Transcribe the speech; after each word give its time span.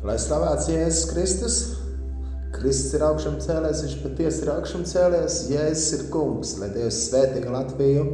Lai 0.00 0.14
slavēts 0.16 0.70
Jēzus 0.70 1.08
Kristus, 1.10 1.56
Kristus 2.54 2.94
ir 2.96 3.02
augšām 3.04 3.34
cēlēs, 3.44 3.82
viņš 3.84 3.96
patiesi 4.00 4.38
ir 4.46 4.50
augšām 4.54 4.86
cēlēs, 4.88 5.34
Jēzus 5.52 5.90
ir 5.98 6.04
kungs, 6.14 6.54
lai 6.56 6.70
Dievs 6.72 7.02
svētīga 7.10 7.52
Latviju. 7.52 8.06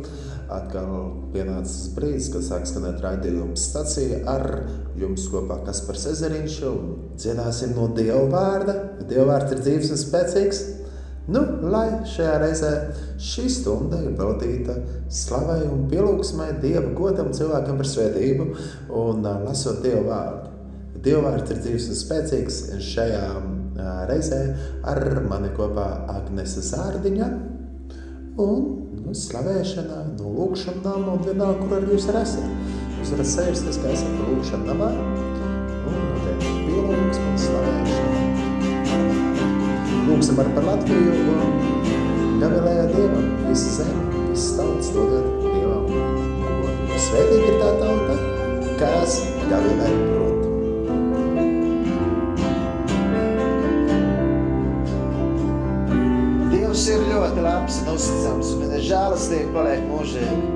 Atkal 0.51 0.91
pienācis 1.30 1.93
brīdis, 1.95 2.27
kad 2.34 2.43
sāk 2.46 2.66
skanēt 2.66 2.98
raidījums 3.02 3.69
stacija 3.70 4.19
ar 4.30 4.45
jums 4.98 5.29
kopā 5.30 5.61
Kaspars 5.69 6.09
Ezeriņš 6.11 6.57
un 6.73 6.91
dziedāsim 7.23 7.77
no 7.79 7.87
Dieva 7.95 8.25
vārda. 8.34 8.77
Dieva 9.07 9.29
vārds 9.30 9.55
ir 9.55 9.62
dzīves 9.62 9.95
un 9.95 10.03
spēcīgs. 10.03 10.64
Nu, 11.30 11.45
lai 11.71 11.87
šajā 12.07 12.34
reizē 12.43 12.73
šī 13.23 13.46
stunda 13.50 14.03
ir 14.03 14.19
veltīta 14.19 14.75
slavai 15.23 15.62
un 15.70 15.87
pielūgsmai 15.91 16.53
Dieva 16.62 16.91
godam 16.98 17.30
cilvēkam 17.34 17.78
par 17.78 17.95
svētību 17.95 18.50
un 19.06 19.27
lasot 19.47 19.83
Dieva 19.87 20.05
vārdu. 20.11 20.45
Dievvvārds 21.06 21.52
ir 21.55 21.60
dzīves 21.62 21.84
un 21.92 21.98
spēcīgs 22.01 22.56
šajā 22.83 23.27
reizē 24.09 24.41
ar 24.91 24.98
mani 25.28 25.52
kopā 25.55 25.84
Agnese 26.10 26.64
Zārdiņa 26.66 27.28
un 28.42 28.64
nu, 29.05 29.14
slavēšanā, 29.14 30.00
no 30.19 30.33
lūkšanām 30.34 31.06
un 31.12 31.23
vienalga, 31.23 31.61
kur 31.62 31.77
arī 31.78 31.95
jūs 31.95 32.09
esat. 32.11 32.50
Jūs 32.97 33.12
varat 33.14 33.30
sēsties, 33.30 33.78
ka 33.83 33.92
esat 33.95 34.19
lūkšana 34.19 34.66
namā 34.73 34.91
un 34.97 35.97
notiek 36.11 36.42
pielūgs 36.66 37.23
un 37.23 37.38
slavēšana. 37.45 38.19
Lūksim 40.09 40.42
arī 40.42 40.55
par 40.59 40.69
Latviju 40.73 41.14
un 41.36 42.41
gavilējā 42.42 42.86
Dievam, 42.97 43.28
visa 43.47 43.77
zeme, 43.78 44.06
visas 44.33 44.56
tautas 44.59 44.91
dodiet 44.97 45.27
Dievam. 45.47 45.84
Svētīgi 47.06 47.53
ir 47.53 47.61
tā 47.62 47.70
tauta, 47.84 48.19
kas 48.83 49.20
gavilē 49.47 49.92
prot. 49.94 50.36
Dievs 56.77 56.91
ir 56.92 57.06
ļoti 57.08 57.41
labs 57.41 57.77
un 57.80 57.86
uzticams, 57.88 58.48
un 58.52 58.58
viņa 58.60 58.78
žēlastība 58.84 59.46
paliek 59.55 59.86
mūžīgi. 59.88 60.50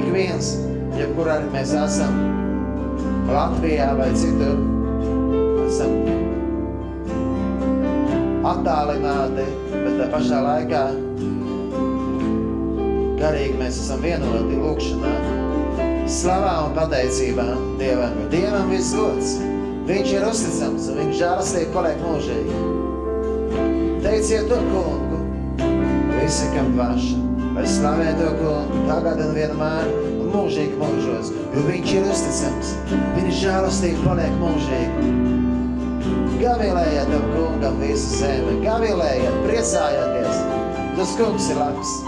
Ik 0.00 0.06
viens, 0.14 0.48
jebkur 0.96 1.28
arī 1.28 1.50
mēs 1.52 1.74
esam, 1.76 2.16
Latvijā 3.28 3.90
vai 4.00 4.08
citur, 4.16 4.64
esam 5.66 5.92
attālināti, 8.54 9.44
bet 9.76 10.00
tā 10.00 10.08
pašā 10.16 10.40
laikā 10.48 10.82
garīgi 13.20 13.60
mēs 13.60 13.84
esam 13.84 14.00
vienoti 14.08 14.64
lūkšanā, 14.64 15.14
slavā 16.08 16.58
un 16.64 16.78
pateicībā 16.80 17.50
Dievam, 17.76 18.22
jo 18.24 18.32
Dievam 18.38 18.72
viss 18.72 18.96
gods. 18.96 19.36
Viņš 19.84 20.16
ir 20.16 20.30
uzticams 20.32 20.88
un 20.88 21.02
viņa 21.04 21.24
žēlastība 21.26 21.76
paliek 21.76 22.06
mūžīgi. 22.08 22.79
Teiciet 24.10 24.48
to 24.48 24.56
kungu, 24.56 25.18
visi, 26.22 26.46
kam 26.50 26.72
paša, 26.74 27.18
lai 27.54 27.66
slavē 27.66 28.08
to 28.18 28.30
kungu, 28.40 28.80
tagad 28.88 29.20
un 29.22 29.36
vienmēr 29.36 29.92
un 30.18 30.32
mūžīgi 30.32 30.74
mūžos, 30.80 31.30
jo 31.54 31.62
viņš 31.68 31.92
ir 31.94 32.08
uzticams, 32.10 32.72
viņa 32.90 33.36
žēlastība 33.38 34.02
paliek 34.08 34.34
mūžīgi. 34.40 35.12
Gavilējiet 36.40 37.14
tam 37.14 37.30
kungam 37.36 37.78
visu 37.84 38.18
zemi, 38.24 38.58
gavilējiet, 38.66 39.40
priecājieties, 39.46 40.42
tas 40.98 41.16
kungs 41.20 41.50
ir 41.54 41.62
labs. 41.62 41.98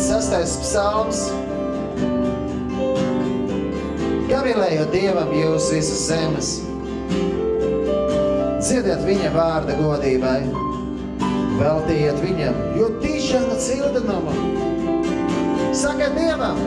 Sastais 0.00 0.54
psalms 0.62 1.26
gavilējot 4.50 4.90
Dievam 4.90 5.28
jūs 5.30 5.68
visas 5.70 6.00
zemes. 6.08 6.48
Dziediet 8.58 9.04
viņa 9.06 9.28
vārda 9.30 9.76
godībai, 9.78 10.40
veltījiet 11.60 12.18
viņam, 12.18 12.56
jo 12.80 12.88
tīšana 12.98 13.58
cildinumu. 13.62 14.34
Sakiet 15.76 16.16
Dievam, 16.18 16.58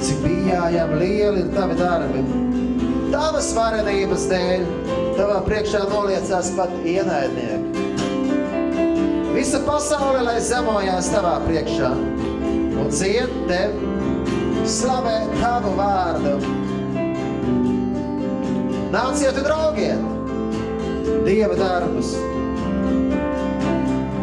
cik 0.00 0.22
bijājām 0.24 0.94
lieli 1.02 1.42
ir 1.44 1.50
tavi 1.52 1.76
darbi. 1.76 2.22
Tavas 3.12 3.50
varenības 3.56 4.24
dēļ, 4.32 4.64
tavā 5.18 5.42
priekšā 5.44 5.82
noliecās 5.92 6.52
pat 6.56 6.72
ienaidnieki. 6.88 7.84
Visa 9.36 9.60
pasaule, 9.66 10.22
lai 10.24 10.38
zemojās 10.40 11.12
tavā 11.12 11.36
priekšā 11.44 11.92
un 12.78 12.88
dzied 12.88 13.36
tev, 13.50 13.76
slavē 14.64 15.18
tavu 15.36 15.76
vārdu. 15.76 16.57
Nāciet 18.88 19.36
un 19.36 19.44
draugiet 19.44 20.04
Dieva 21.26 21.56
darbus, 21.58 22.14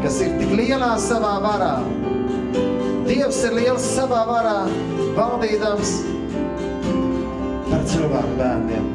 kas 0.01 0.15
ir 0.25 0.31
tik 0.39 0.55
lielā 0.57 0.95
savā 1.01 1.35
varā. 1.43 1.75
Dievs 3.05 3.43
ir 3.45 3.53
liels 3.59 3.85
savā 3.93 4.23
varā, 4.25 4.55
valdīdams 5.17 5.91
par 7.69 7.85
cilvēku 7.91 8.33
bērniem. 8.39 8.89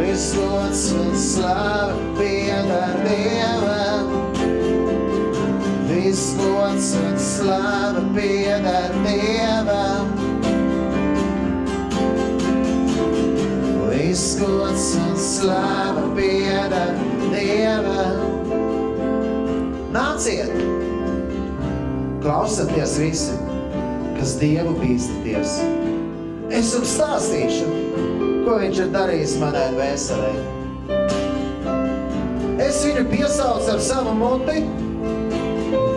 Viss 0.00 0.32
gods 0.34 0.88
un 0.98 1.14
slava 1.14 1.94
piedar 2.18 2.98
Dievam, 3.06 3.87
Viss 6.08 6.34
gods 6.36 6.94
un 6.96 7.18
slava 7.18 8.00
pieder 8.14 8.92
Dievam. 9.04 10.08
Viss 13.90 14.38
gods 14.40 14.96
un 14.96 15.16
slava 15.16 16.06
pieder 16.16 16.94
Dievam. 17.28 18.24
Nāciet! 19.92 20.48
Klausieties 22.24 22.96
visi, 23.04 23.36
kas 24.16 24.38
Dievu 24.40 24.78
bīstaties. 24.80 25.60
Es 26.48 26.72
jums 26.72 26.96
stāstīšu, 26.96 27.68
ko 28.48 28.56
viņš 28.64 28.84
ir 28.86 28.92
darījis 28.96 29.38
manai 29.44 29.68
dvēselē. 29.76 30.34
Es 32.64 32.80
viņu 32.88 33.10
piesaucu 33.12 33.74
ar 33.76 33.88
savu 33.92 34.16
muti, 34.16 34.62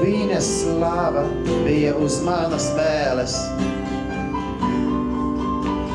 viņa 0.01 0.39
slava 0.41 1.23
bija 1.65 1.93
uz 2.01 2.19
manas 2.25 2.69
vēles. 2.77 3.35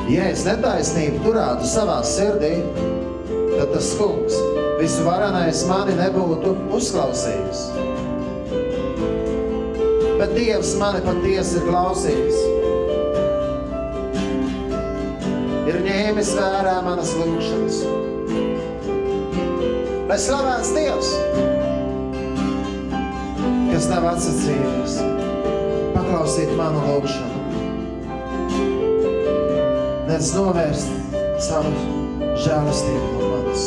Ja 0.07 0.29
es 0.31 0.45
netaisnību 0.47 1.25
turētu 1.25 1.67
savā 1.67 1.99
sirdī, 2.07 2.55
tad 3.57 3.73
tas 3.75 3.91
kungs 3.99 4.37
visvarenais 4.79 5.65
mani 5.67 5.97
nebūtu 5.99 6.55
uzklausījis. 6.77 7.65
Bet 10.17 10.33
Dievs 10.37 10.77
mani 10.81 11.03
patiesi 11.05 11.59
ir 11.59 11.67
klausījis. 11.67 12.39
Ir 15.67 15.83
ņēmis 15.89 16.35
vērā 16.39 16.79
manas 16.87 17.13
lūkšanas. 17.19 17.83
Lai 20.07 20.21
slavēts 20.23 20.77
Dievs! 20.77 21.17
Kas 23.77 23.91
nav 23.91 24.07
atsacījies, 24.09 24.93
paklausīt 25.93 26.49
manu 26.57 26.81
lūgšanu. 26.87 27.41
Nedz 30.07 30.31
novērst 30.33 30.95
savu 31.45 31.75
žēlastību 32.41 33.11
no 33.11 33.29
manis. 33.35 33.67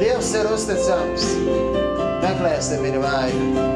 Dievs 0.00 0.32
ir 0.40 0.48
uzticams, 0.48 1.28
meklēsim 2.24 2.88
viņu 2.88 3.04
vāju. 3.04 3.68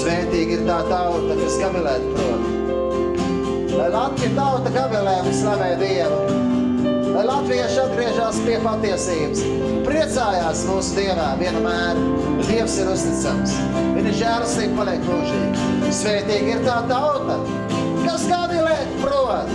Svētīgi 0.00 0.56
ir 0.56 0.64
tā 0.72 0.80
tauta, 0.88 1.36
kas 1.44 1.60
gavilēt 1.66 2.12
prot. 2.16 2.52
Lai 3.76 3.92
Latvija 3.92 4.38
tauta 4.40 4.72
gavilē 4.72 5.18
un 5.26 5.34
slavē 5.44 5.74
Dievu. 5.84 6.39
Lai 7.20 7.26
latvieši 7.28 7.80
atgriežās 7.82 8.36
pie 8.46 8.54
patiesības. 8.64 9.40
Priecājās 9.84 10.62
mūsu 10.64 10.94
Dievā 10.96 11.26
vienmēr. 11.36 11.98
Dievs 12.46 12.78
ir 12.80 12.88
uzticams. 12.88 13.52
Viņa 13.92 14.14
žēlastība 14.22 14.78
paliek 14.78 15.04
mūžīgi. 15.04 15.66
Svētīgi 15.98 16.54
ir 16.54 16.64
tā 16.64 16.78
tauta, 16.88 17.36
kas 18.06 18.24
gavilēt 18.24 18.96
prot. 19.02 19.52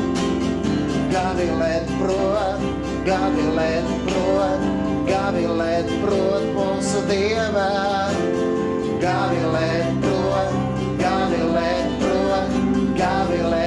Gavilēt 1.15 1.89
prot, 2.03 2.69
gavilēt 3.09 3.91
prot, 4.11 4.69
gavilēt 5.09 5.94
prot 6.06 6.50
mūsu 6.59 7.01
Dievā. 7.09 7.69
Gavilēt 9.01 10.06
prot, 10.06 10.57
gavilēt 11.01 12.01
prot, 12.06 12.59
gavilēt 13.01 13.64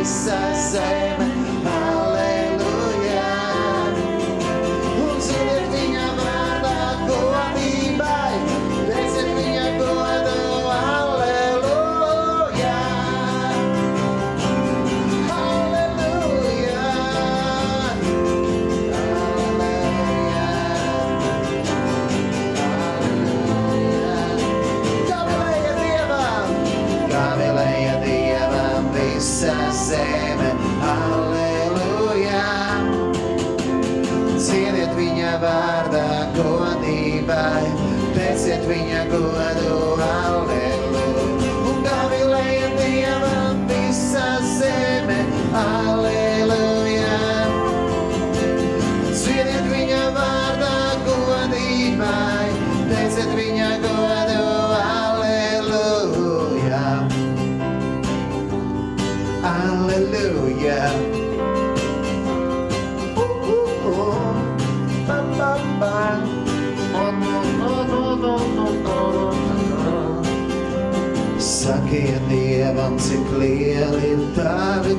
Jesus, 0.00 0.76
amen. 0.76 1.29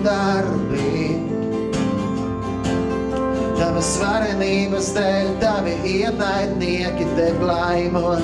darbi. 0.05 1.15
Tavas 3.59 3.91
varenības 4.01 4.91
dēļ, 4.95 5.29
tavi 5.41 5.75
ienaidnieki 5.91 7.07
te 7.17 7.29
laimo. 7.41 8.15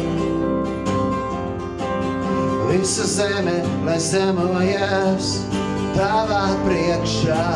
Visa 2.67 3.07
zeme, 3.07 3.61
lai 3.87 3.97
zemojas 4.03 5.31
tavā 5.95 6.43
priekšā. 6.65 7.47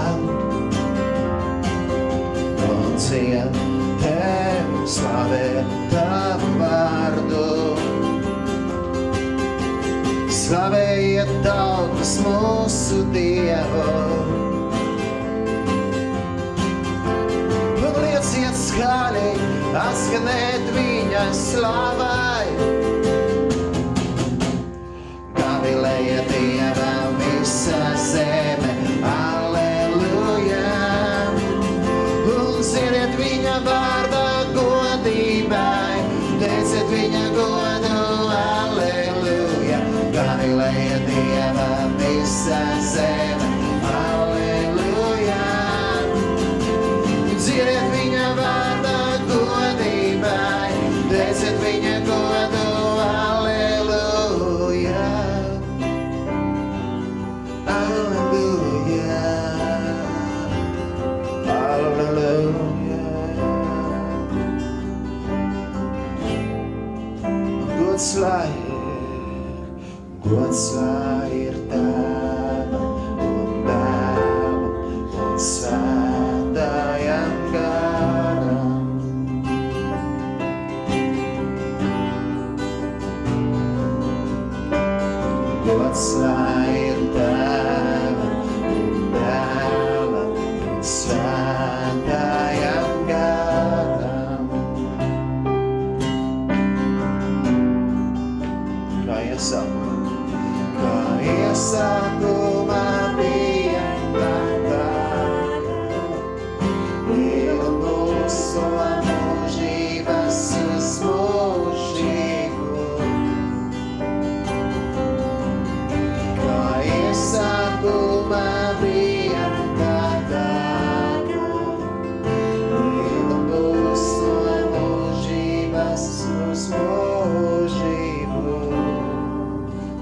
Un 2.72 2.98
cienu 3.02 3.70
tevi 4.02 4.86
slavē 4.98 5.48
tavu 5.94 6.54
vārdu. 6.62 7.91
Slavējiet 10.52 11.30
tautas 11.46 12.10
mūsu 12.20 13.06
Dievu. 13.14 13.86
Un 17.80 17.96
lieciet 18.02 18.60
skaļi, 18.60 19.32
atskanēt 19.86 20.68
viņa 20.76 21.24
slavai. 21.40 23.01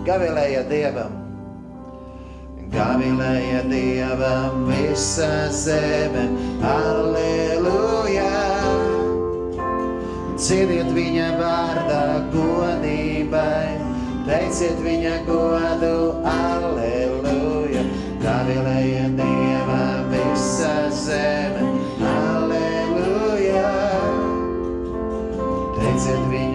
gavilēja 0.09 0.63
Dievam. 0.69 1.17
Gavilēja 2.73 3.61
Dievam 3.69 4.65
visa 4.69 5.49
zeme, 5.53 6.25
aleluja! 6.65 8.29
Ciediet 10.39 10.89
viņa 10.95 11.29
vārdā 11.37 12.03
godībai, 12.33 13.77
teiciet 14.29 14.81
viņa 14.85 15.15
godu, 15.29 15.95
aleluja! 16.33 17.85
Gavilēja 18.23 19.07
Dievam 19.19 20.13
visa 20.13 20.75
zeme, 21.03 21.73
aleluja! 22.13 23.73
Teiciet 25.77 26.23
viņa 26.33 26.48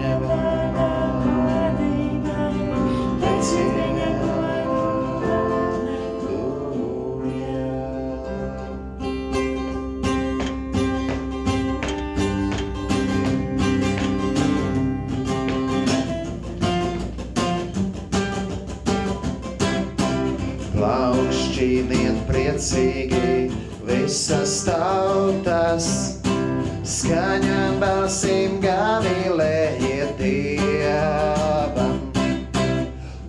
priecīgi 22.55 23.51
visas 23.83 24.61
tautas, 24.63 25.87
skaņām 26.87 27.81
balsīm 27.81 28.61
gavilējiet 28.63 30.15
Dievam. 30.15 31.97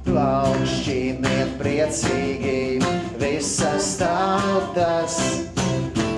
Plaukšķīniet 0.06 1.56
priecīgi 1.59 2.78
visas 3.18 3.97
tautas, 3.99 5.18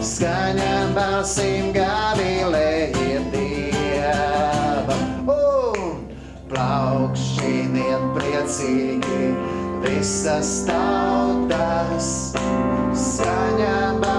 skaņām 0.05 0.93
balsīm 0.93 1.73
gavilējiet 1.73 3.33
Dievam. 3.33 5.33
Un 5.33 6.05
plaukšķīniet 6.53 8.13
priecīgi 8.19 8.69
visas 9.09 9.17
tautas, 9.17 9.58
skaņām 13.07 14.01
balsīm 14.05 14.18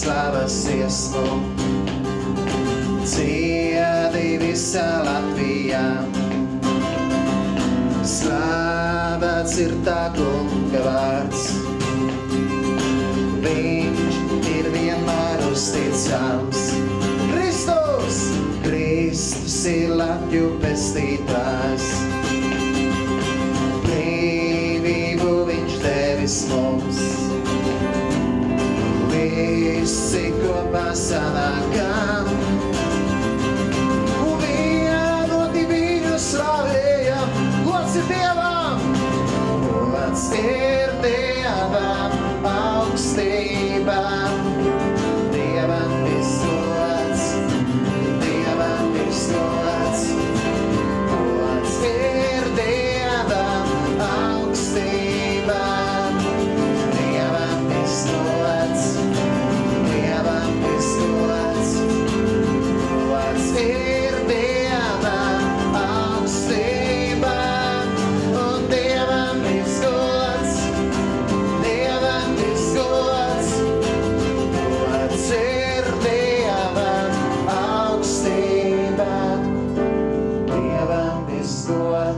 Slavas 0.00 0.54
iesmu, 0.72 1.22
ciedi 3.04 4.38
visā 4.40 4.86
Latvijā. 5.04 5.82
Slāvēts 8.08 9.58
ir 9.60 9.74
tā 9.84 9.98
kunga 10.16 10.80
vārds, 10.86 11.44
viņš 13.44 14.40
ir 14.54 14.72
vienmēr 14.78 15.44
uzticams. 15.50 16.64
Kristus, 17.34 18.22
Kristus 18.64 19.58
ir 19.68 19.92
Latviju 20.00 20.54
pestītājs, 20.64 21.39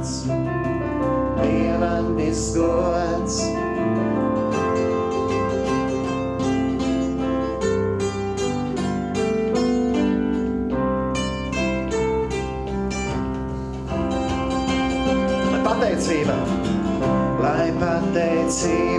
gods, 0.02 0.24
Dievam 1.42 2.16
viss 2.16 2.54
gods. 2.54 3.42
Lai 15.52 15.60
pateicība, 15.66 16.36
lai 17.42 17.70
pateicība 17.78 18.91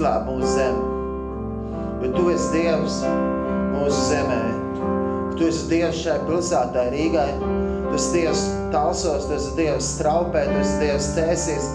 izglāb 0.00 0.30
mūsu 0.30 0.48
zemi. 0.56 0.84
Jo 2.00 2.10
Tu 2.14 2.22
esi 2.32 2.48
Dievs 2.54 3.00
mūsu 3.74 4.04
zemē. 4.08 4.38
Tu 5.36 5.48
esi 5.50 5.66
Dievs 5.68 6.00
šai 6.00 6.16
pilsētai 6.24 6.86
Rīgai, 6.94 7.28
Tu 7.90 7.98
esi 7.98 8.14
Dievs 8.14 8.44
Talsos, 8.72 9.26
Tu 9.28 9.36
esi 9.36 9.52
Dievs 9.58 9.90
Straupē, 9.98 10.46
Tu 10.48 10.62
esi 10.62 10.78
Dievs 10.80 11.10
Cēsīs, 11.18 11.68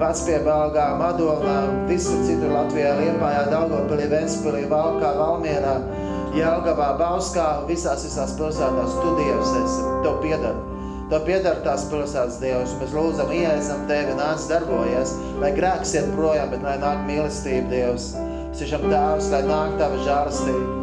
Vecpiebalgā, 0.00 0.86
Madolā, 0.96 1.58
visur 1.90 2.24
citur 2.24 2.56
Latvijā, 2.56 2.94
Liepājā, 3.02 3.44
Daugavpilī, 3.52 4.08
Ventspilī, 4.14 4.64
Valkā, 4.72 5.12
Valmierā, 5.20 5.76
Jelgavā, 6.38 6.94
Bauskā, 7.00 7.50
visās 7.68 8.08
visās 8.08 8.32
pilsētās. 8.40 8.96
Tu 9.02 9.14
Dievs 9.20 9.54
esi, 9.60 9.86
Tev 10.06 10.20
piedara. 10.24 10.67
Tev 11.08 11.22
piedara 11.24 11.62
tās 11.64 11.86
pilsētas 11.88 12.36
Dievs. 12.42 12.74
Mēs 12.82 12.90
lūdzam, 12.92 13.30
ieesam 13.32 13.86
Tevi, 13.88 14.12
nāc 14.18 14.44
darbojies, 14.50 15.14
lai 15.40 15.54
grēks 15.56 15.94
iet 15.96 16.10
projām, 16.12 16.50
bet 16.52 16.66
lai 16.66 16.74
nāk 16.82 17.06
mīlestība, 17.08 17.70
Dievs. 17.72 18.10
Siešam 18.58 18.84
Tēvs, 18.90 19.30
lai 19.32 19.40
nāk 19.48 19.78
Tava 19.80 20.02
žālastība. 20.04 20.76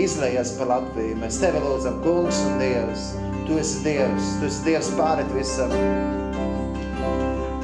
Izlējies 0.00 0.54
par 0.56 0.72
Latviju. 0.72 1.20
Mēs 1.20 1.36
Tevi 1.42 1.60
lūdzam, 1.60 2.00
Kungs 2.06 2.40
un 2.48 2.56
Dievs. 2.64 3.10
Tu 3.44 3.60
esi 3.60 3.84
Dievs, 3.84 4.34
Tu 4.40 4.48
esi 4.48 4.68
Dievs 4.70 4.92
pārēt 4.96 5.36
visam. 5.36 5.76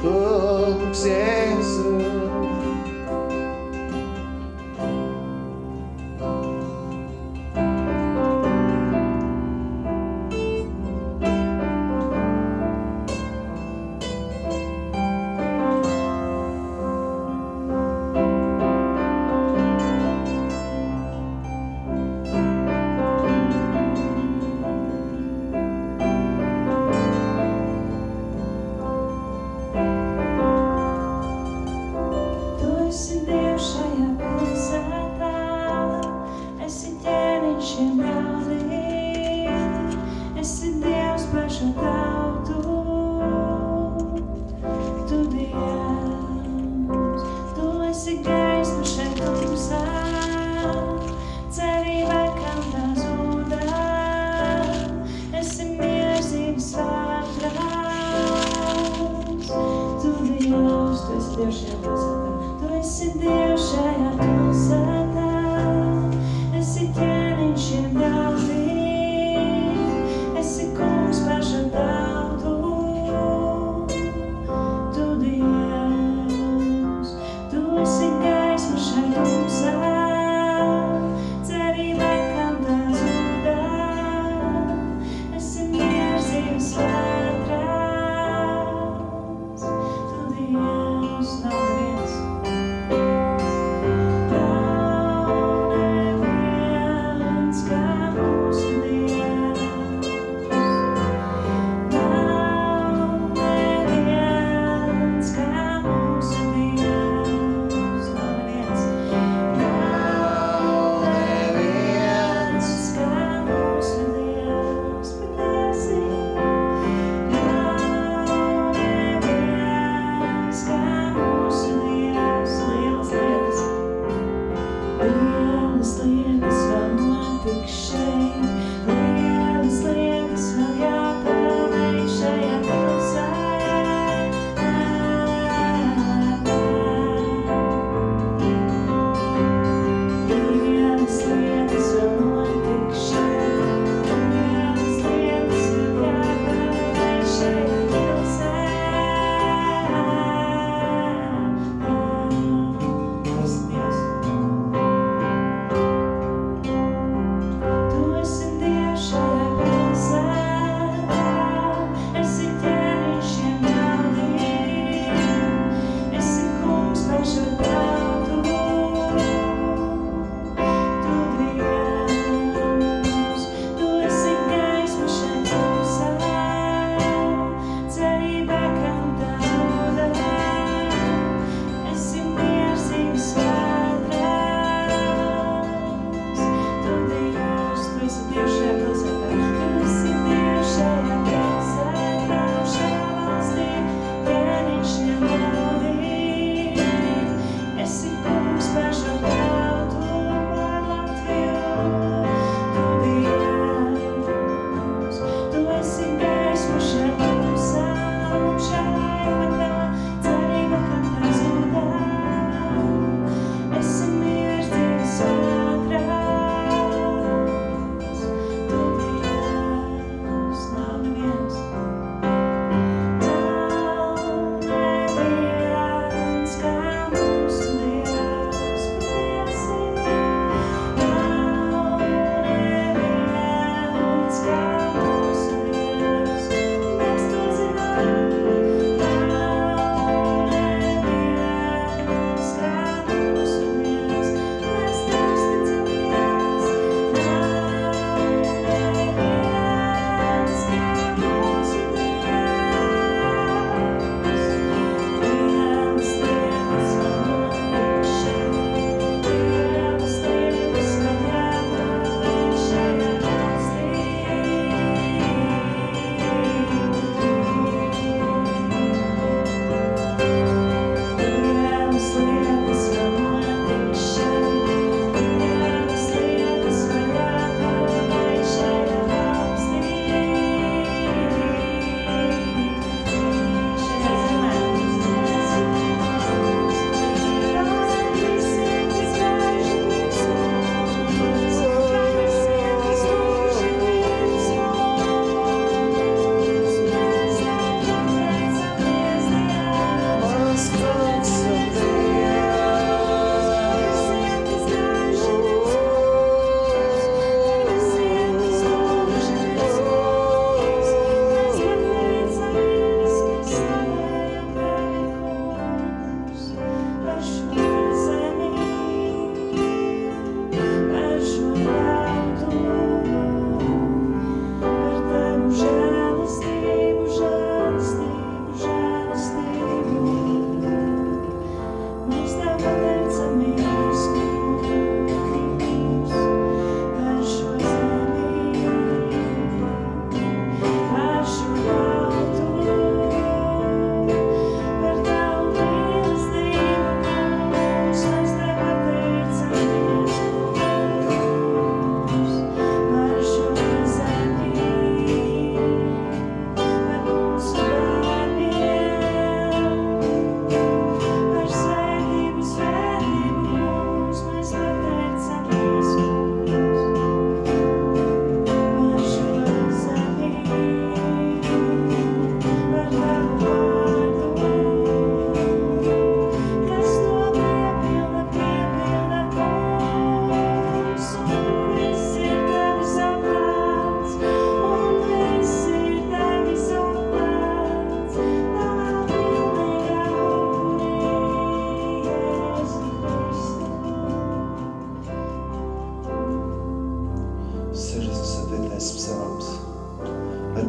Kungs 0.05 1.07
Jēzus. 1.09 1.88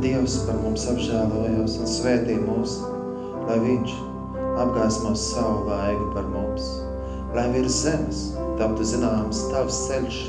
Dievs 0.00 0.38
par 0.46 0.56
mums 0.62 0.86
apžēlojos 0.88 1.74
un 1.76 1.88
svētī 1.88 2.38
mūs, 2.40 2.78
lai 3.44 3.58
Viņš 3.60 3.92
apgaismos 4.62 5.24
savu 5.34 5.66
vaigu 5.66 6.06
par 6.14 6.24
mums, 6.32 6.70
lai 7.36 7.44
virs 7.52 7.82
zemes 7.84 8.22
taptu 8.56 8.86
zināms 8.88 9.42
tavs 9.52 9.82
ceļš. 9.90 10.20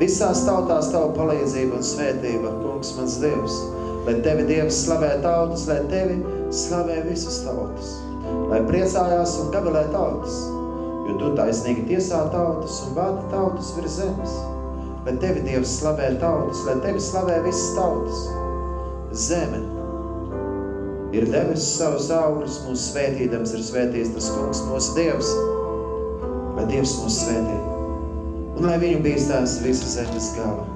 Visās 0.00 0.42
tautās 0.46 0.90
tavu 0.90 1.12
palīdzību 1.14 1.78
un 1.78 1.86
svētība, 1.86 2.52
kungs 2.64 2.92
mans 2.98 3.18
Dievs, 3.22 3.62
lai 4.08 4.18
tevi 4.26 4.48
Dievs 4.50 4.82
slavē 4.84 5.16
tautas, 5.22 5.68
lai 5.70 5.80
tevi 5.92 6.20
slavē 6.50 7.00
visas 7.06 7.42
tautas, 7.46 7.96
lai 8.50 8.62
priecājās 8.66 9.36
un 9.44 9.52
gabalē 9.54 9.86
tautas, 9.94 10.40
jo 11.06 11.20
tu 11.20 11.34
taisnīgi 11.38 11.86
tiesā 11.92 12.24
tautas 12.34 12.82
un 12.88 12.98
vada 12.98 13.22
tautas 13.30 13.70
virs 13.78 14.00
zemes. 14.02 14.40
Lai 15.06 15.14
tevi 15.16 15.40
Dievs 15.46 15.78
slavē 15.80 16.10
tautas, 16.20 16.60
lai 16.68 16.76
tevi 16.84 17.00
slavē 17.00 17.38
visas 17.46 17.70
tautas. 17.76 18.24
Zeme 19.16 19.62
ir 21.16 21.26
devis 21.32 21.64
savus 21.74 22.10
augļus, 22.14 22.60
mūsu 22.66 22.92
svētīdams 22.92 23.54
ir 23.56 23.64
svētījis 23.66 24.12
tas 24.14 24.28
kungs, 24.34 24.60
mūsu 24.68 24.94
Dievs, 24.98 25.30
lai 26.58 26.68
Dievs 26.70 26.94
mūs 27.00 27.22
svētī. 27.24 27.56
Un 28.60 28.68
lai 28.68 28.76
viņu 28.82 29.00
bīstās 29.06 29.58
visa 29.64 29.88
zemes 29.96 30.34
gala. 30.36 30.69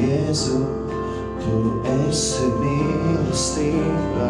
Jēzu, 0.00 0.58
tu 1.42 1.56
esi 1.92 2.46
mīlestība. 2.60 4.28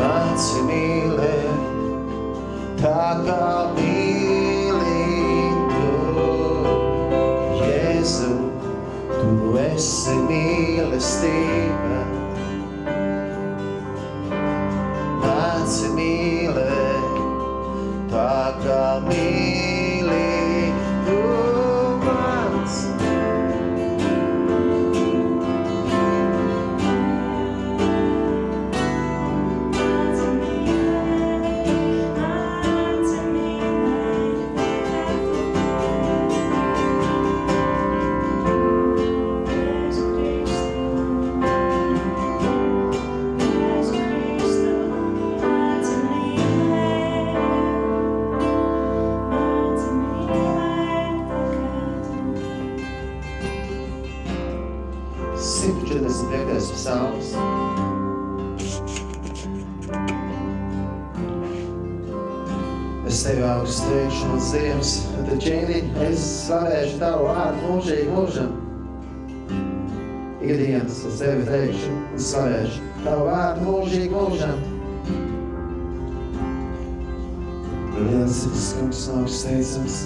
Māci 0.00 0.64
mīlēt, 0.66 1.60
tā 2.82 3.04
kā 3.28 3.50
mīlī 3.76 5.06
tu. 5.70 5.92
Jēzu, 7.62 8.32
tu 9.12 9.54
esi 9.62 10.18
mīlestība. 10.26 12.11
Tevi 71.22 71.44
teikšu 71.46 71.90
un 71.94 72.22
slavēšu. 72.26 72.86
Tavu 73.04 73.26
vārdu 73.28 73.66
mūžīgi 73.66 74.08
mūžam. 74.10 74.62
Liels 78.02 78.40
ir 78.46 78.54
tas 78.56 78.68
kungs 78.78 79.02
un 79.12 79.20
augsts 79.20 79.44
teicams, 79.46 79.98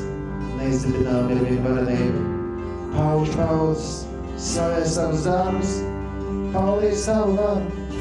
neizdibinām 0.58 1.32
ir 1.32 1.42
viņa 1.46 1.62
varenība. 1.64 2.24
Pauž 2.96 3.32
paudzes, 3.38 3.90
slavē 4.48 4.84
savus 4.92 5.24
dārmus, 5.24 5.74
paulīs 6.52 7.04
savu 7.08 7.36
varu. 7.40 7.98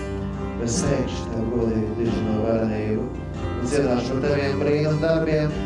Es 0.65 0.81
teikšu 0.83 1.25
tev 1.31 1.49
godīgi 1.53 1.97
dižino 2.01 2.37
varenību 2.43 3.05
un 3.05 3.67
dziedāšu 3.69 4.15
par 4.15 4.23
taviem 4.27 4.63
brīnum 4.63 5.01
darbiem. 5.03 5.59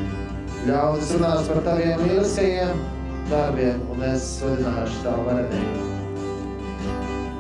Ļaudis 0.68 1.14
runās 1.16 1.48
par 1.50 1.64
taviem 1.66 2.04
lieliskajiem 2.10 2.84
darbiem 3.30 3.89
un 4.00 4.06
es 4.08 4.26
svedināšu 4.38 5.02
tavu 5.04 5.26
varenību 5.28 5.88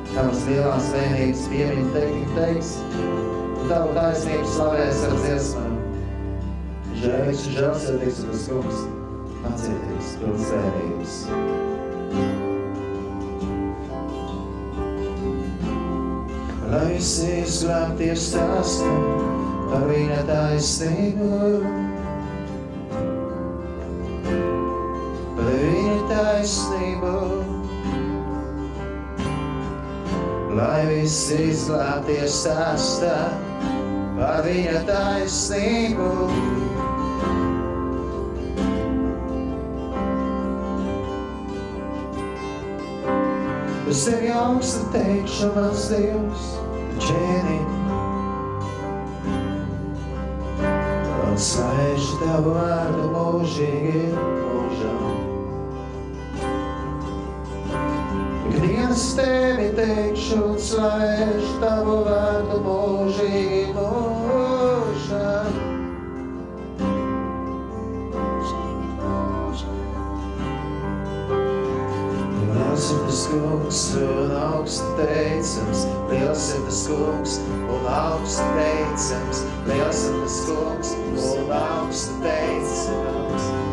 tavas 0.09 0.41
lielās 0.49 0.87
vienības 0.91 1.43
piemiņu 1.47 1.91
teikt, 1.93 2.33
teiks, 2.35 2.71
un 2.99 3.69
tavu 3.69 3.93
taisnību 3.95 4.49
slavēs 4.51 5.03
ar 5.07 5.15
dziesmām. 5.21 5.77
Žēlīgs 6.99 7.45
un 7.47 7.55
žēlsirdīgs 7.55 8.19
un 8.25 8.33
tas 8.33 8.43
kungs, 8.51 8.81
pacietības, 9.45 10.11
pilns 10.19 10.51
vērības. 10.51 11.15
Lai 16.73 16.85
visi 16.91 17.31
izglābties 17.45 18.27
stāstu 18.33 18.91
par 19.71 19.87
viņa 19.87 20.19
taisnību, 20.27 21.78
izglābties 31.35 32.41
stāstā 32.41 33.17
par 34.17 34.41
viņa 34.45 34.81
taisnību. 34.87 36.07
Es 43.89 44.03
tevi 44.05 44.29
augstu 44.33 44.85
teikšu, 44.93 45.49
mans 45.55 45.87
Dievs, 45.89 46.49
ķēni. 47.05 47.59
Un 51.29 51.41
slēdzu 51.49 52.21
tavu 52.21 52.53
vārdu 52.57 53.09
mūžīgi 53.15 54.48
es 58.99 59.13
tevi 59.15 59.69
teikšu 59.77 60.57
slavēšu 60.59 61.51
tavu 61.61 61.93
vārdu 62.03 62.57
mūžam. 62.65 63.69
Liels 72.49 72.89
ir 72.91 72.99
tas 73.07 73.23
kungs 73.31 73.81
un 74.03 74.35
augsts 74.41 74.83
teicams, 74.99 75.87
liels 76.11 76.51
ir 76.57 76.67
tas 76.67 76.83
kungs 76.91 77.39
un 77.47 77.89
augsts 77.95 78.43
teicams, 78.59 79.47
liels 79.71 80.05
ir 80.11 80.21
tas 80.25 80.43
kungs 80.51 80.93
un 81.39 81.57
augsts 81.63 82.11
teicams. 82.27 83.68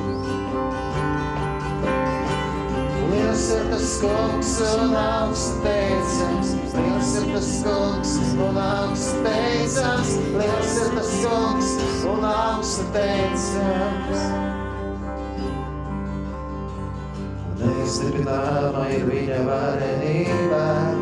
Liels 3.46 3.62
ir 3.62 3.68
tas 3.70 3.90
kungs 4.02 4.48
un 4.74 4.94
augsts 4.98 5.52
teicams, 5.62 6.48
liels 6.74 7.12
ir 7.20 7.26
tas 7.30 7.50
kungs 7.62 8.14
un 8.42 8.58
augsts 8.58 9.12
teicams, 9.22 10.10
liels 10.34 10.74
ir 10.82 10.90
tas 10.96 11.12
kungs 11.22 11.70
un 12.10 12.26
augsts 12.32 12.82
teicams. 12.96 14.26
Neizdibināma 17.62 18.88
ir 18.98 19.10
viņa 19.14 19.42
varenība. 19.46 20.95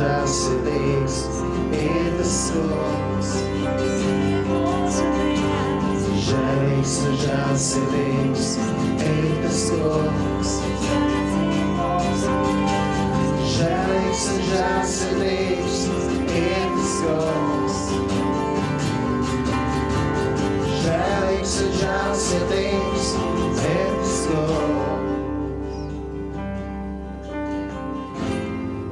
Žēlīgs 0.00 0.36
un 0.48 0.60
žēlsirdīgs 0.64 1.16
ir 1.76 2.06
tas 2.16 2.36
kungs. 2.54 3.32
Žēlīgs 6.28 6.94
un 7.04 7.16
žēlsirdīgs 7.20 8.46
ir 9.10 9.34
tas 9.42 9.62
kungs. 9.76 10.52
Žēlīgs 13.56 14.24
un 14.32 14.40
žēlsirdīgs 14.52 15.82
ir 16.44 16.70
tas 16.76 16.94
kungs. 17.04 17.82
Žēlīgs 20.86 21.58
un 21.66 21.76
žēlsirdīgs 21.82 23.12
ir 23.18 23.92
tas 23.98 24.22
kungs. 24.30 24.89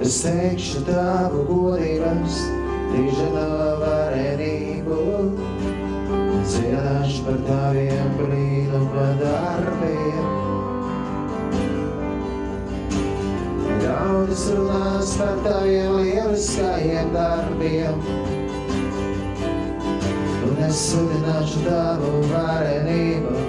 Es 0.08 0.22
teikšu 0.24 0.86
tavu 0.86 1.42
godības, 1.44 2.36
tīžano 2.88 3.74
varenību, 3.82 5.00
dziedāšu 6.48 7.26
par 7.26 7.36
taviem 7.44 8.14
brīnuma 8.16 9.04
darbiem. 9.18 10.30
Ļaudis 13.84 14.46
runās 14.56 15.12
par 15.20 15.44
taviem 15.44 16.00
lieliskajiem 16.00 17.12
darbiem, 17.18 18.00
un 20.48 20.64
es 20.70 20.82
sludināšu 20.88 21.68
tavu 21.68 22.16
varenību. 22.32 23.47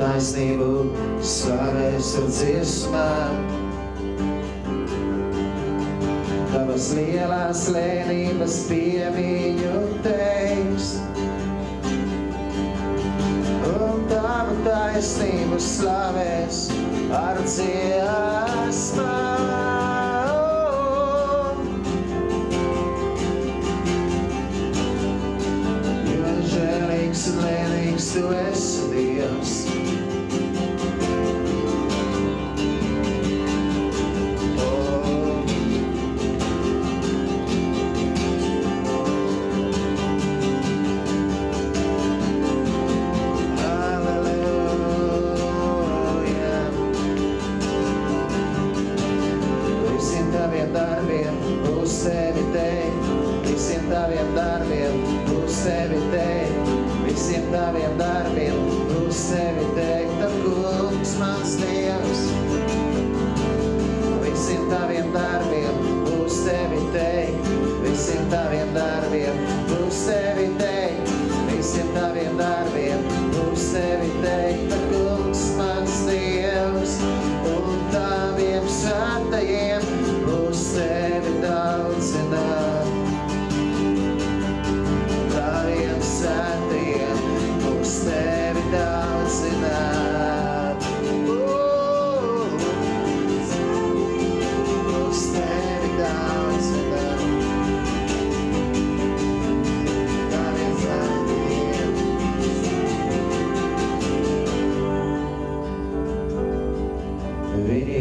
Taisnību 0.00 0.68
slavēs 1.24 2.10
ar 2.20 2.26
dziesmām. 2.32 3.34
Tavas 6.50 6.86
lielās 6.96 7.66
lēnības 7.74 8.56
piemiņu 8.70 9.74
teiks. 10.06 10.88
Un 13.70 14.06
tavu 14.10 14.54
taisnību 14.66 15.58
slavēs 15.68 16.58
ar 17.20 17.42
dziesmām. 17.46 19.20
Un 26.20 26.40
lēnīgs 27.44 28.14
tu 28.16 28.24
esi 28.46 28.80
Dievs. 29.20 29.69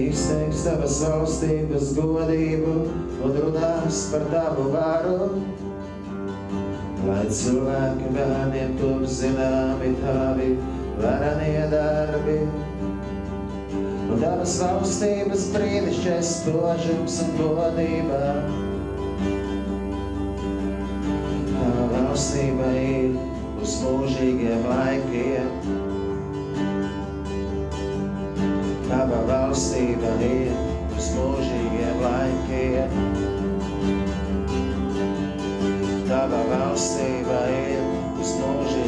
izteiks 0.08 0.64
tavas 0.66 0.98
valstības 1.04 1.94
godību 1.98 2.74
un 3.26 3.38
runās 3.44 4.06
par 4.14 4.26
tavu 4.34 4.70
varu. 4.74 5.30
Lai 7.08 7.24
cilvēki 7.32 8.12
bērniem 8.16 8.76
top 8.80 9.06
zināmi 9.10 9.94
tavi 10.02 10.50
varanie 11.00 11.64
darbi, 11.72 12.38
un 14.10 14.20
tavas 14.20 14.58
valstības 14.62 15.48
brīnišķais 15.56 16.34
spožums 16.42 17.20
un 17.24 17.36
godībā. 17.40 18.24
Tava 21.54 21.88
valstība 21.94 22.74
ir 22.84 23.16
uz 23.64 23.78
mūžīgiem 23.84 24.68
laikiem, 24.68 25.79
Ticība 29.80 30.10
ir 30.20 30.50
uz 30.92 31.06
mūžīgiem 31.16 32.02
laikiem. 32.04 32.96
Tava 36.10 36.42
valstība 36.52 37.40
ir 37.48 37.88
uz 38.20 38.34
mūžīgiem 38.42 38.60
laikiem. 38.60 38.79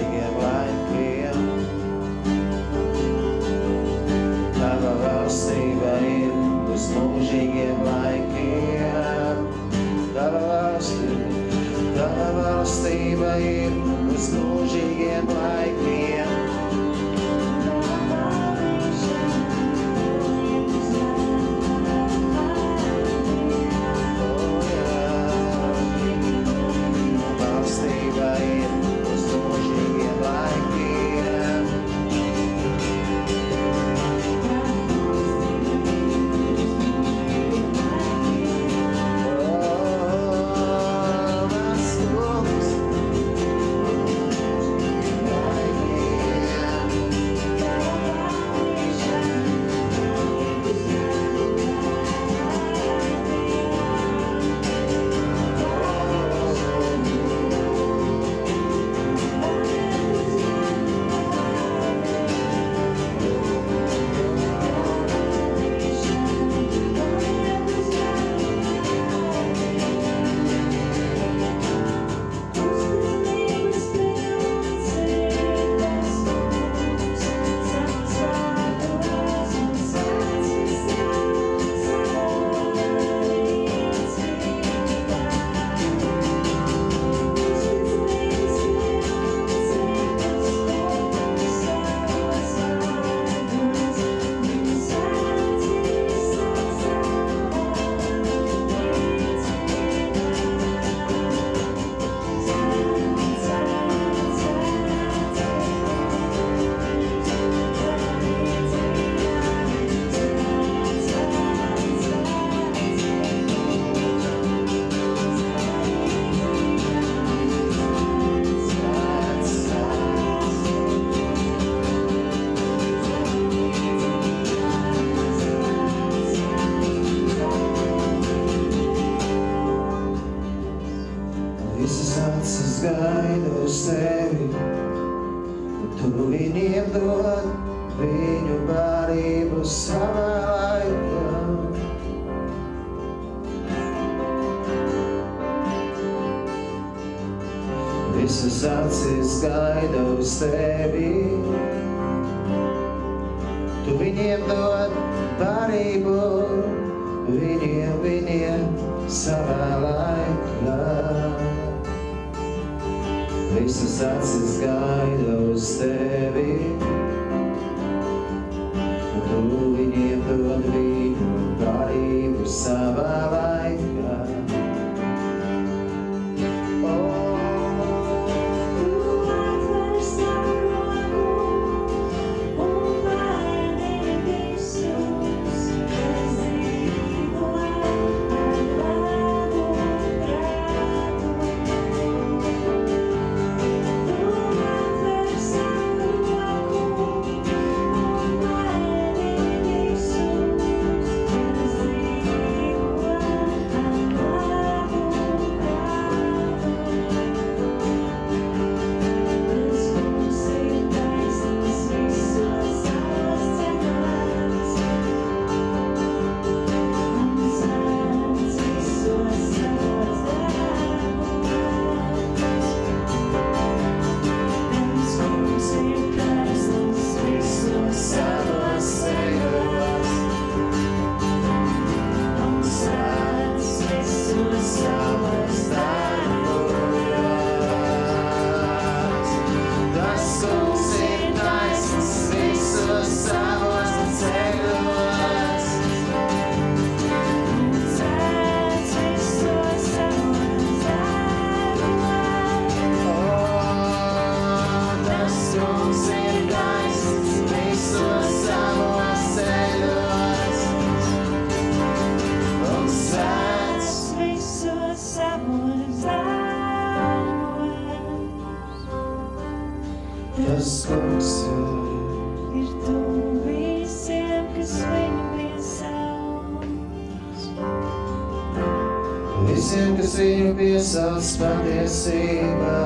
Viņu 280.91 281.19
piesauc 281.21 281.37
patiesībā. 281.39 282.79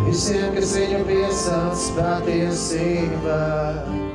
Visiem, 0.07 0.49
kas 0.57 0.75
viņu 0.75 1.01
piesauc 1.07 1.81
patiesībā. 1.95 3.43
Tas 3.87 4.12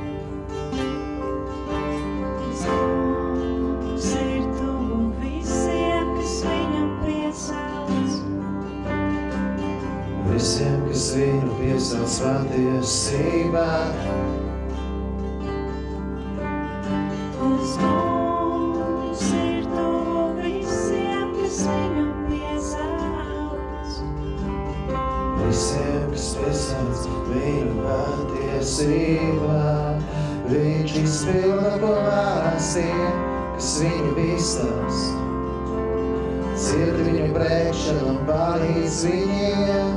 patiesībā. 28.79 29.99
Viņš 30.49 30.93
izpilda, 31.03 31.71
ko 31.81 31.93
tie, 32.73 33.09
kas 33.55 33.71
viņu 33.83 34.11
bīstams. 34.15 35.01
Ciet 36.59 36.95
viņu 37.03 37.27
brēkšanu 37.35 38.07
un 38.09 38.17
palīdz 38.27 38.99
viņiem. 39.05 39.91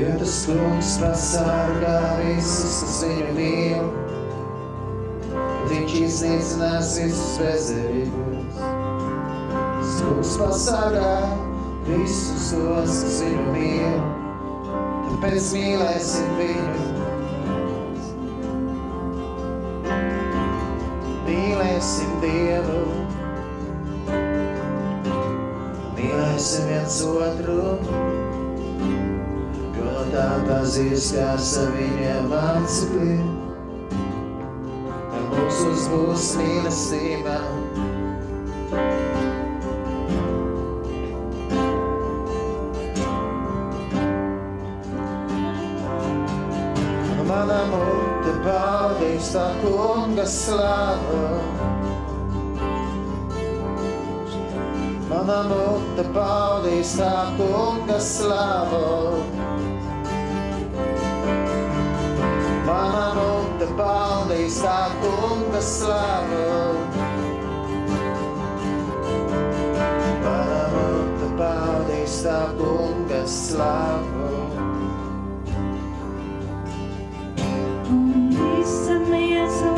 Jo 0.00 0.16
tas 0.20 0.36
kungs 0.48 0.96
pasargā 1.02 1.98
visus, 2.22 2.80
kas 2.86 2.98
viņu 3.04 3.30
mīl. 3.36 3.90
Viņš 5.70 5.96
iznīcinās 6.00 6.96
visus 6.98 7.38
bezcerīgos. 7.38 8.64
Kungs 10.00 10.36
pasargā 10.40 11.14
visus 11.86 12.39
tos, 12.50 12.96
kas 13.04 13.18
viņu 13.24 13.44
mīl. 13.54 13.96
Tāpēc 15.06 15.50
mīlēsim 15.54 16.30
viņu. 16.38 16.86
Mīlēsim 21.26 22.14
Dievu. 22.24 22.80
Mīlēsim 25.98 26.70
viens 26.70 27.02
otru. 27.10 27.58
Jo 29.76 29.86
no 29.90 30.08
tā 30.14 30.26
pazīs, 30.48 31.12
kā 31.18 31.34
saviņiem 31.50 32.32
mācekļiem. 32.32 33.30
Ar 35.10 35.30
mums 35.34 35.62
uzbūs 35.74 36.34
mīlestība. 36.40 37.38
Mana 37.38 37.89
kunga 50.20 50.26
slavu. 50.26 51.40
Mana 55.08 55.42
mute 55.48 56.04
paudīs 56.14 56.92
tā 56.98 57.12
kunga 57.38 57.98
slavu. 57.98 59.24
Mana 62.66 63.06
mute 63.16 63.68
paudīs 63.78 64.60
tā 64.60 64.90
kunga 65.00 65.60
slavu. 65.60 66.44
Mana 70.24 70.62
mute 70.74 71.32
paudīs 71.40 72.20
tā 72.26 72.40
kunga 72.60 73.24
slavu. 73.26 74.28
Un 77.90 78.30
visa 78.30 78.98
miesa, 79.08 79.69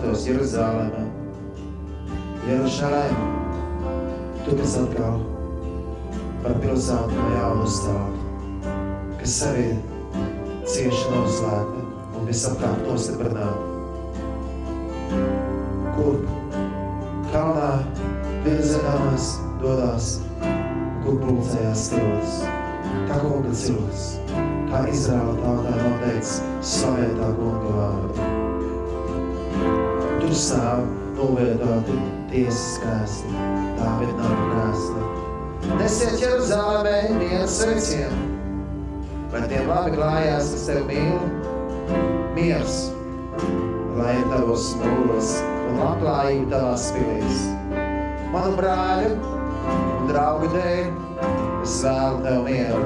vārtos 0.00 0.22
Jeruzālēmē. 0.24 1.00
Jerušalēm, 2.48 3.16
tu, 4.46 4.54
kas 4.56 4.76
atkal 4.80 5.18
par 6.40 6.54
pilsētu 6.62 7.18
no 7.18 7.26
jauna 7.34 7.66
uzstāv, 7.66 8.14
kas 9.20 9.34
sevi 9.42 9.66
cieši 10.64 11.12
noslēgta 11.12 11.84
un 12.16 12.30
visapkārt 12.30 12.80
nostiprināta. 12.88 13.68
Kur 15.98 16.14
kalnā 17.34 17.70
virzināmās 18.46 19.34
dodās, 19.60 20.14
kur 21.04 21.20
pulcējās 21.26 21.88
stilus. 21.90 22.40
tā 23.10 23.16
kunga 23.20 23.52
cilvēks, 23.52 24.06
kā 24.70 24.86
Izraela 24.88 25.34
tautā 25.42 25.76
noteicis 25.82 26.40
slavētā 26.72 27.34
kunga 27.36 27.70
vārdu. 27.76 27.89
Tur 30.40 30.46
stāv 30.56 30.84
novietoti 31.18 31.94
tiesas 32.30 32.78
krēsli, 32.80 33.32
Dāvida 33.76 34.14
nama 34.16 34.44
krēsli. 34.48 35.74
Nesiet 35.76 36.14
Jeruzalemē 36.22 36.94
viens 37.20 37.58
sveicienu, 37.58 38.22
lai 39.34 39.42
tiem 39.50 39.68
labi 39.68 39.92
klājās, 39.98 40.48
kas 40.54 40.64
tev 40.70 40.88
mīl, 40.88 41.20
miers, 42.38 42.78
lai 43.98 44.14
ir 44.16 44.24
tavos 44.32 44.70
mūros 44.80 45.34
un 45.42 45.76
labklājība 45.82 46.48
tavās 46.54 46.88
pilīs. 46.96 47.44
Manu 48.32 48.56
brāļu 48.62 49.12
un 49.74 50.08
draugu 50.08 50.48
dēļ, 50.56 50.88
es 51.66 51.76
vēlu 51.84 52.24
tev 52.24 52.48
mieru. 52.48 52.80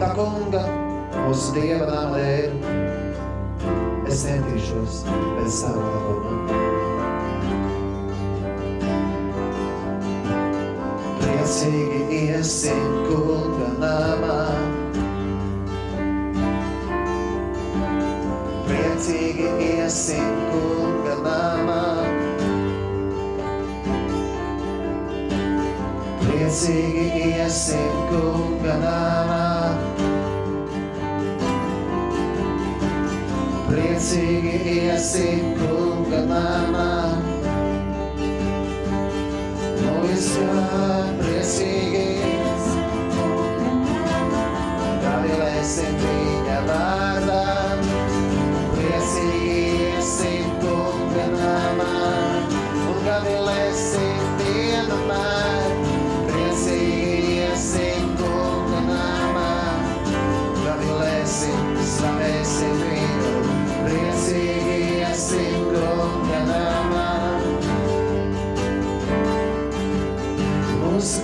Tā 0.00 0.14
kunga, 0.16 0.64
mūsu 1.26 1.58
Dieva 1.60 1.92
nama 1.92 2.24
dēļ, 2.24 3.11
es 4.12 4.22
centīšos 4.26 4.96
pēc 5.08 5.54
savu 5.56 5.82
labuma. 5.88 6.58
Priecīgi 11.22 12.18
iesim 12.18 12.82
kunga 13.06 13.70
namā, 13.80 14.36
priecīgi 18.68 19.48
iesim 19.70 20.36
kunga 20.50 21.16
namā. 21.24 21.80
Priecīgi 26.26 27.08
iesim 27.30 28.00
kunga 28.12 28.76
namā. 28.84 29.31
Priecīgi 33.92 34.70
iesim 34.88 35.50
kunga 35.58 36.22
namā. 36.24 36.86
Mūžā 39.82 40.62
priecīgi 41.20 42.06
gavilēsim 45.04 46.02
viņa 46.06 46.58
vārdā. 46.70 46.72
Priecīgi 46.72 47.01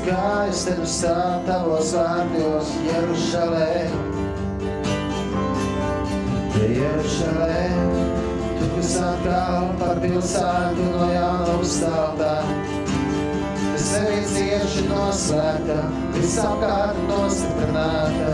Mūsu 0.09 0.17
kājas 0.17 0.61
tev 0.65 0.85
stāv 0.89 1.43
tavos 1.45 1.91
vārdos, 1.93 2.69
Jerušalē. 2.81 3.73
Jerušalē, 6.57 7.59
tu, 8.57 8.69
kas 8.73 8.95
atkal 9.05 9.69
par 9.83 10.01
pilsētu 10.01 10.87
no 10.95 11.11
jauna 11.13 11.59
uzstāvdā. 11.61 12.33
Tu 13.59 13.85
sevi 13.85 14.25
cieši 14.33 14.87
noslēgta, 14.89 15.77
visapkārt 16.17 17.05
nostiprināta. 17.11 18.33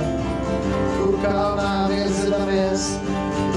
Kur 0.94 1.18
kalnā 1.26 1.74
virzamies, 1.90 2.90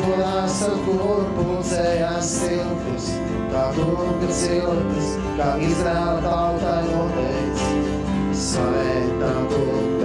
dolās, 0.02 0.64
kur 0.90 1.28
pulcējās 1.38 2.34
siltis. 2.42 3.14
Kā 3.54 3.70
kunga 3.78 4.34
ciltis, 4.42 5.18
kā 5.38 5.54
Izraela 5.70 6.18
tautai 6.26 7.37
noteicis. 8.38 8.54
Slavētā 8.54 9.34
kunga 9.50 9.88
vārdu, 9.88 9.97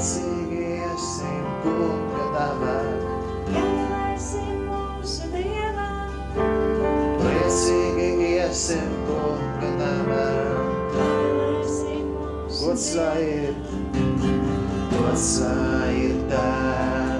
Priecīgi 0.00 0.60
iesim 0.64 1.42
kunga 1.60 2.22
namā, 2.32 2.76
priecīgi 7.20 8.08
iesim 8.30 8.96
kunga 9.04 9.74
namā. 9.76 10.24
Gods 12.48 12.88
lai 12.96 13.28
ir, 13.28 13.60
gods 14.96 15.28
lai 15.44 15.92
ir 16.08 16.16
tēvam 16.32 17.19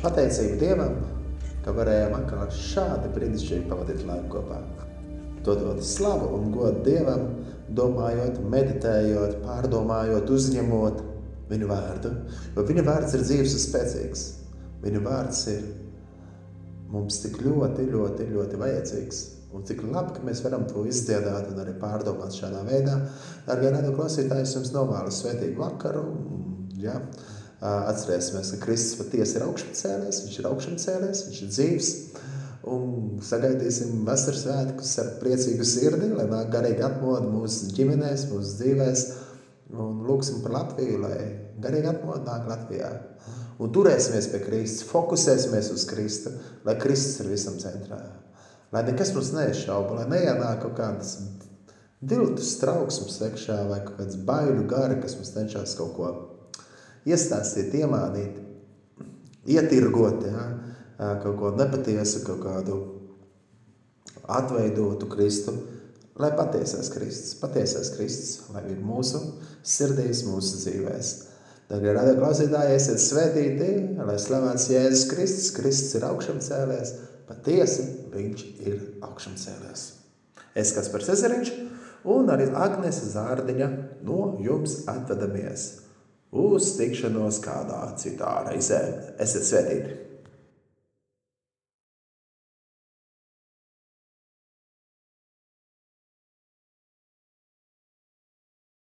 Pateicība 0.00 0.56
Dievam, 0.56 0.94
ka 1.60 1.74
varējām 1.76 2.14
atkal 2.16 2.46
šādi 2.56 3.10
brīnišķīgi 3.12 3.66
pavadīt 3.68 4.06
laiku 4.08 4.38
kopā. 4.38 4.60
Dodot 5.44 5.82
slavu 5.84 6.30
un 6.38 6.46
godu 6.54 6.80
Dievam, 6.86 7.26
domājot, 7.76 8.38
meditējot, 8.52 9.42
pārdomājot, 9.44 10.32
uzņemot 10.32 11.02
viņu 11.50 11.68
vārdu. 11.68 12.14
Jo 12.56 12.64
viņa 12.70 12.84
vārds 12.86 13.16
ir 13.18 13.26
dzīves 13.26 13.56
un 13.58 13.62
spēcīgs. 13.66 14.22
Viņa 14.80 15.02
vārds 15.04 15.42
ir 15.52 15.66
mums 16.94 17.20
tik 17.20 17.36
ļoti, 17.44 17.84
ļoti, 17.92 18.30
ļoti 18.32 18.60
vajadzīgs. 18.62 19.20
Un 19.52 19.66
cik 19.66 19.82
labi, 19.84 20.14
ka 20.16 20.24
mēs 20.24 20.40
varam 20.46 20.64
to 20.70 20.86
izdziedāt 20.88 21.50
un 21.50 21.60
arī 21.60 21.74
pārdomāt 21.80 22.36
šādā 22.38 22.62
veidā. 22.68 22.96
Darbie 23.48 23.74
radio 23.74 23.92
klausītāji, 23.98 24.46
es 24.46 24.56
jums 24.56 24.72
novēlu 24.72 25.12
svētīgu 25.12 25.60
vakaru. 25.60 26.06
Ja? 26.80 27.00
Atcerēsimies, 27.60 28.54
ka 28.54 28.62
Kristus 28.62 28.96
patiesi 28.96 29.36
ir 29.36 29.44
augšām 29.44 29.74
cēlies, 29.76 30.22
viņš 30.24 30.36
ir 30.40 30.46
augšām 30.48 30.76
cēlies, 30.80 31.24
viņš 31.26 31.40
ir 31.44 31.50
dzīves. 31.52 31.90
Un 32.70 33.18
sagaidīsim 33.24 34.06
vasaras 34.06 34.46
svētkus 34.46 34.94
ar 35.00 35.10
priecīgu 35.20 35.66
sirdi, 35.68 36.08
lai 36.12 36.24
nāk 36.28 36.48
garīgi 36.52 36.84
atmoda 36.84 37.28
mūsu 37.28 37.68
ģimenēs, 37.76 38.26
mūsu 38.32 38.56
dzīvēs. 38.60 39.04
Un 39.76 40.00
lūksim 40.08 40.40
par 40.44 40.56
Latviju, 40.56 41.02
lai 41.04 41.18
garīgi 41.60 41.92
atmoda 41.92 42.24
nāk 42.24 42.48
Latvijā. 42.48 42.90
Un 43.60 43.72
turēsimies 43.76 44.30
pie 44.32 44.40
Kristus, 44.46 44.88
fokusēsimies 44.88 45.68
uz 45.74 45.84
Kristu, 45.88 46.32
lai 46.64 46.78
Kristus 46.80 47.20
ir 47.20 47.30
visam 47.34 47.60
centrā. 47.60 48.00
Lai 48.72 48.86
nekas 48.88 49.12
mums 49.12 49.34
nešauba, 49.36 50.00
lai 50.00 50.08
neienāk 50.08 50.62
kaut 50.64 50.78
kādas 50.80 51.18
viltus 52.00 52.54
trauksmes 52.62 53.20
iekšā 53.28 53.60
vai 53.68 53.82
kaut 53.84 54.00
kāds 54.00 54.20
baiļu 54.24 54.64
gari, 54.70 55.00
kas 55.02 55.18
mums 55.20 55.34
cenšas 55.36 55.76
kaut 55.76 55.96
ko 55.98 56.12
iestāstīt, 57.08 57.74
iemānīt, 57.80 58.38
ietirgot, 59.48 60.24
ja? 60.28 60.46
kaut 61.22 61.36
ko 61.40 61.52
nepatiesu, 61.56 62.24
kaut 62.26 62.42
kādu 62.44 62.78
atveidotu 64.30 65.08
Kristu, 65.10 65.54
lai 66.20 66.30
patiesais 66.36 66.90
Kristus, 66.92 67.34
patiesais 67.40 67.94
Kristus, 67.96 68.50
lai 68.52 68.66
ir 68.68 68.82
mūsu 68.84 69.22
sirdīs, 69.64 70.26
mūsu 70.28 70.60
dzīvēs. 70.60 71.12
Tagad, 71.70 71.94
radio 71.96 72.16
klausītāji, 72.18 72.76
esiet 72.76 73.00
svētīti, 73.00 73.70
lai 74.02 74.18
slavēts 74.18 74.68
Jēzus 74.72 75.06
Kristus, 75.12 75.50
Kristus 75.54 75.96
ir 75.96 76.06
augšām 76.08 76.40
cēlēs, 76.42 76.96
patiesi 77.30 77.86
viņš 78.12 78.46
ir 78.66 78.80
augšām 79.06 79.38
cēlēs. 79.40 79.84
Es 80.58 80.74
kāds 80.74 80.90
par 80.90 81.04
Cezariņš 81.06 81.52
un 82.10 82.32
arī 82.34 82.50
Agnese 82.58 83.06
Zārdiņa 83.12 83.70
no 84.04 84.34
jums 84.42 84.80
atvedamies 84.90 85.68
uz 86.32 86.74
tikšanos 86.78 87.40
kādā 87.44 87.82
citā 88.00 88.36
reizē. 88.46 88.80
Esiet 89.22 89.48
svētīti! 89.48 90.09